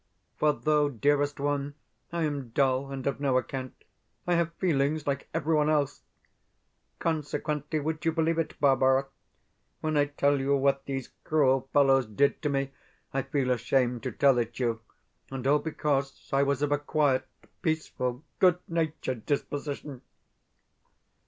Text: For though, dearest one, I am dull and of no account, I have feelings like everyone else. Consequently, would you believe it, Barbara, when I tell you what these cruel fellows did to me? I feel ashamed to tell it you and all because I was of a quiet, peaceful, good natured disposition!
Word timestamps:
For 0.39 0.51
though, 0.51 0.89
dearest 0.89 1.39
one, 1.39 1.75
I 2.11 2.23
am 2.23 2.49
dull 2.49 2.91
and 2.91 3.05
of 3.05 3.19
no 3.19 3.37
account, 3.37 3.83
I 4.25 4.33
have 4.33 4.51
feelings 4.55 5.05
like 5.05 5.29
everyone 5.31 5.69
else. 5.69 6.01
Consequently, 6.97 7.79
would 7.79 8.03
you 8.03 8.11
believe 8.11 8.39
it, 8.39 8.59
Barbara, 8.59 9.05
when 9.79 9.95
I 9.97 10.05
tell 10.05 10.39
you 10.39 10.55
what 10.57 10.85
these 10.85 11.11
cruel 11.23 11.69
fellows 11.71 12.07
did 12.07 12.41
to 12.41 12.49
me? 12.49 12.71
I 13.13 13.21
feel 13.21 13.51
ashamed 13.51 14.01
to 14.01 14.11
tell 14.11 14.39
it 14.39 14.57
you 14.57 14.81
and 15.29 15.45
all 15.45 15.59
because 15.59 16.27
I 16.33 16.41
was 16.41 16.63
of 16.63 16.71
a 16.71 16.79
quiet, 16.79 17.27
peaceful, 17.61 18.23
good 18.39 18.57
natured 18.67 19.27
disposition! 19.27 20.01